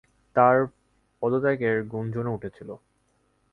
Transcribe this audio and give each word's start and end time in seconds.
তাঁর 0.35 0.57
পদত্যাগের 1.21 1.77
গুঞ্জনও 1.83 2.35
উঠেছিল। 2.35 2.69